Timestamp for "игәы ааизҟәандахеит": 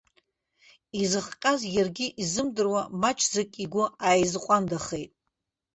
3.63-5.11